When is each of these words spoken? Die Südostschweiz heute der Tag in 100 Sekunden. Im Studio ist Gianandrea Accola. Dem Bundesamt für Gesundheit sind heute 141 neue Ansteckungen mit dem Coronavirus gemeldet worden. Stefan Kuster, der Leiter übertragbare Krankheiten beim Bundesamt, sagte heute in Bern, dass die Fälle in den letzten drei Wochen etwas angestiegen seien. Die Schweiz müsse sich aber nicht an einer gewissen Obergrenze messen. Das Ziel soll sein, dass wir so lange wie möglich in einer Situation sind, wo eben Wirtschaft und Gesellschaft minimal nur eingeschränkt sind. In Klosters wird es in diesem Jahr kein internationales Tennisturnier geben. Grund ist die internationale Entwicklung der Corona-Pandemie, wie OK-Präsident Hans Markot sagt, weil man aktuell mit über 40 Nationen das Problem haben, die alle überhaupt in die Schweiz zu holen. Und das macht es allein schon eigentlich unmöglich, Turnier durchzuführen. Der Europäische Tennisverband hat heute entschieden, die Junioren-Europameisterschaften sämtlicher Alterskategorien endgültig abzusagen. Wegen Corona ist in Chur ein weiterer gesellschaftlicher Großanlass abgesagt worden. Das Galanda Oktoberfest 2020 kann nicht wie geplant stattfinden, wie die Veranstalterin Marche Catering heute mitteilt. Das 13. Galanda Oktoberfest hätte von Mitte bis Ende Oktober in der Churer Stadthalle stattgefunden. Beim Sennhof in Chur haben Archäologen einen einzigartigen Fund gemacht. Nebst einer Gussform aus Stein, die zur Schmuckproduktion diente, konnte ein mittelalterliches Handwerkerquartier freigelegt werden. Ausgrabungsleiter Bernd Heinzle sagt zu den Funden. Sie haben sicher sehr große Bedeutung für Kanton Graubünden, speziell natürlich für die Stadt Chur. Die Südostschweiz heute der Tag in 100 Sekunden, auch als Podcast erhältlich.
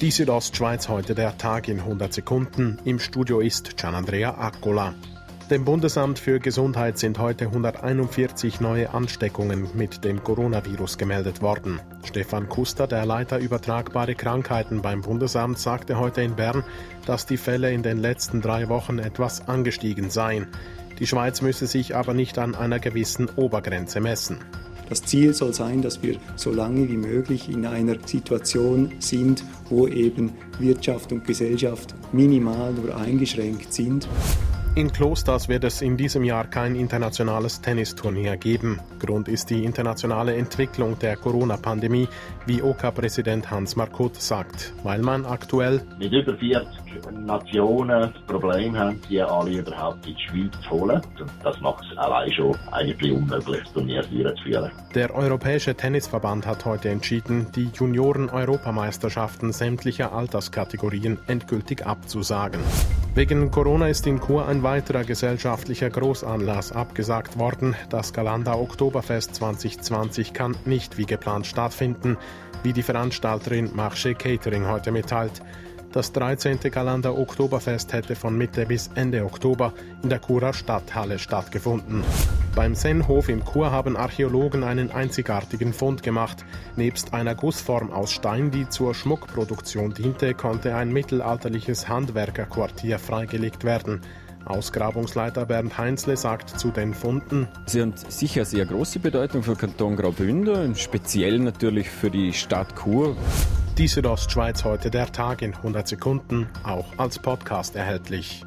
Die 0.00 0.12
Südostschweiz 0.12 0.88
heute 0.88 1.16
der 1.16 1.36
Tag 1.38 1.66
in 1.66 1.80
100 1.80 2.12
Sekunden. 2.12 2.78
Im 2.84 3.00
Studio 3.00 3.40
ist 3.40 3.76
Gianandrea 3.76 4.30
Accola. 4.38 4.94
Dem 5.50 5.64
Bundesamt 5.64 6.20
für 6.20 6.38
Gesundheit 6.38 7.00
sind 7.00 7.18
heute 7.18 7.46
141 7.46 8.60
neue 8.60 8.94
Ansteckungen 8.94 9.66
mit 9.74 10.04
dem 10.04 10.22
Coronavirus 10.22 10.98
gemeldet 10.98 11.42
worden. 11.42 11.80
Stefan 12.04 12.48
Kuster, 12.48 12.86
der 12.86 13.06
Leiter 13.06 13.38
übertragbare 13.38 14.14
Krankheiten 14.14 14.82
beim 14.82 15.02
Bundesamt, 15.02 15.58
sagte 15.58 15.98
heute 15.98 16.22
in 16.22 16.36
Bern, 16.36 16.62
dass 17.04 17.26
die 17.26 17.36
Fälle 17.36 17.72
in 17.72 17.82
den 17.82 17.98
letzten 17.98 18.40
drei 18.40 18.68
Wochen 18.68 19.00
etwas 19.00 19.48
angestiegen 19.48 20.10
seien. 20.10 20.46
Die 21.00 21.08
Schweiz 21.08 21.42
müsse 21.42 21.66
sich 21.66 21.96
aber 21.96 22.14
nicht 22.14 22.38
an 22.38 22.54
einer 22.54 22.78
gewissen 22.78 23.28
Obergrenze 23.30 23.98
messen. 23.98 24.38
Das 24.88 25.02
Ziel 25.02 25.34
soll 25.34 25.52
sein, 25.52 25.82
dass 25.82 26.02
wir 26.02 26.16
so 26.36 26.50
lange 26.50 26.88
wie 26.88 26.96
möglich 26.96 27.48
in 27.48 27.66
einer 27.66 27.96
Situation 28.06 28.92
sind, 28.98 29.44
wo 29.68 29.86
eben 29.86 30.32
Wirtschaft 30.58 31.12
und 31.12 31.26
Gesellschaft 31.26 31.94
minimal 32.12 32.72
nur 32.72 32.96
eingeschränkt 32.96 33.72
sind. 33.72 34.08
In 34.78 34.92
Klosters 34.92 35.48
wird 35.48 35.64
es 35.64 35.82
in 35.82 35.96
diesem 35.96 36.22
Jahr 36.22 36.44
kein 36.44 36.76
internationales 36.76 37.60
Tennisturnier 37.60 38.36
geben. 38.36 38.78
Grund 39.00 39.26
ist 39.26 39.50
die 39.50 39.64
internationale 39.64 40.36
Entwicklung 40.36 40.96
der 41.00 41.16
Corona-Pandemie, 41.16 42.06
wie 42.46 42.62
OK-Präsident 42.62 43.50
Hans 43.50 43.74
Markot 43.74 44.14
sagt, 44.14 44.72
weil 44.84 45.00
man 45.00 45.26
aktuell 45.26 45.82
mit 45.98 46.12
über 46.12 46.32
40 46.32 46.68
Nationen 47.26 48.12
das 48.12 48.22
Problem 48.28 48.78
haben, 48.78 49.00
die 49.10 49.20
alle 49.20 49.58
überhaupt 49.58 50.06
in 50.06 50.14
die 50.14 50.20
Schweiz 50.20 50.52
zu 50.62 50.70
holen. 50.70 51.02
Und 51.18 51.30
das 51.42 51.60
macht 51.60 51.84
es 51.90 51.98
allein 51.98 52.30
schon 52.30 52.54
eigentlich 52.70 53.10
unmöglich, 53.10 53.64
Turnier 53.74 54.02
durchzuführen. 54.02 54.70
Der 54.94 55.12
Europäische 55.12 55.74
Tennisverband 55.74 56.46
hat 56.46 56.64
heute 56.64 56.90
entschieden, 56.90 57.48
die 57.52 57.68
Junioren-Europameisterschaften 57.74 59.52
sämtlicher 59.52 60.12
Alterskategorien 60.12 61.18
endgültig 61.26 61.84
abzusagen. 61.84 62.60
Wegen 63.18 63.50
Corona 63.50 63.88
ist 63.88 64.06
in 64.06 64.20
Chur 64.20 64.46
ein 64.46 64.62
weiterer 64.62 65.02
gesellschaftlicher 65.02 65.90
Großanlass 65.90 66.70
abgesagt 66.70 67.36
worden. 67.36 67.74
Das 67.88 68.12
Galanda 68.12 68.54
Oktoberfest 68.54 69.34
2020 69.34 70.32
kann 70.32 70.56
nicht 70.66 70.98
wie 70.98 71.04
geplant 71.04 71.44
stattfinden, 71.44 72.16
wie 72.62 72.72
die 72.72 72.84
Veranstalterin 72.84 73.74
Marche 73.74 74.14
Catering 74.14 74.68
heute 74.68 74.92
mitteilt. 74.92 75.42
Das 75.92 76.12
13. 76.12 76.58
Galanda 76.70 77.12
Oktoberfest 77.12 77.94
hätte 77.94 78.14
von 78.14 78.36
Mitte 78.36 78.66
bis 78.66 78.90
Ende 78.94 79.24
Oktober 79.24 79.72
in 80.02 80.10
der 80.10 80.20
Churer 80.20 80.52
Stadthalle 80.52 81.18
stattgefunden. 81.18 82.04
Beim 82.54 82.74
Sennhof 82.74 83.30
in 83.30 83.42
Chur 83.42 83.70
haben 83.70 83.96
Archäologen 83.96 84.64
einen 84.64 84.90
einzigartigen 84.90 85.72
Fund 85.72 86.02
gemacht. 86.02 86.44
Nebst 86.76 87.14
einer 87.14 87.34
Gussform 87.34 87.90
aus 87.90 88.12
Stein, 88.12 88.50
die 88.50 88.68
zur 88.68 88.94
Schmuckproduktion 88.94 89.94
diente, 89.94 90.34
konnte 90.34 90.74
ein 90.74 90.92
mittelalterliches 90.92 91.88
Handwerkerquartier 91.88 92.98
freigelegt 92.98 93.64
werden. 93.64 94.02
Ausgrabungsleiter 94.44 95.46
Bernd 95.46 95.78
Heinzle 95.78 96.16
sagt 96.16 96.58
zu 96.60 96.70
den 96.70 96.92
Funden. 96.92 97.48
Sie 97.66 97.80
haben 97.80 97.94
sicher 98.08 98.44
sehr 98.44 98.66
große 98.66 98.98
Bedeutung 98.98 99.42
für 99.42 99.56
Kanton 99.56 99.96
Graubünden, 99.96 100.74
speziell 100.74 101.38
natürlich 101.38 101.88
für 101.88 102.10
die 102.10 102.32
Stadt 102.34 102.74
Chur. 102.76 103.16
Die 103.78 103.86
Südostschweiz 103.86 104.64
heute 104.64 104.90
der 104.90 105.12
Tag 105.12 105.40
in 105.40 105.54
100 105.54 105.86
Sekunden, 105.86 106.48
auch 106.64 106.98
als 106.98 107.20
Podcast 107.20 107.76
erhältlich. 107.76 108.44